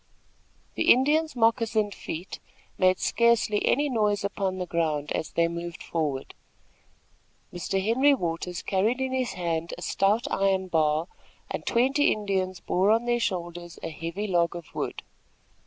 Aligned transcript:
The 0.73 0.91
Indians' 0.91 1.35
moccasined 1.35 1.93
feet 1.93 2.39
made 2.79 2.97
scarcely 2.97 3.63
any 3.67 3.87
noise 3.87 4.23
upon 4.23 4.57
the 4.57 4.65
ground, 4.65 5.11
as 5.11 5.33
they 5.33 5.47
moved 5.47 5.83
forward. 5.83 6.33
Mr. 7.53 7.79
Henry 7.79 8.15
Waters 8.15 8.63
carried 8.63 8.99
in 8.99 9.13
his 9.13 9.33
hand 9.33 9.75
a 9.77 9.83
stout 9.83 10.25
iron 10.31 10.69
bar, 10.69 11.07
and 11.51 11.67
twenty 11.67 12.11
Indians 12.11 12.59
bore 12.59 12.89
on 12.89 13.05
their 13.05 13.19
shoulders 13.19 13.77
a 13.83 13.91
heavy 13.91 14.25
log 14.25 14.55
of 14.55 14.73
wood. 14.73 15.03